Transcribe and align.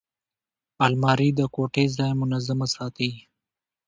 الماري 0.85 1.29
د 1.39 1.41
کوټې 1.55 1.85
ځای 1.97 2.11
منظمه 2.21 2.67
ساتي 2.75 3.11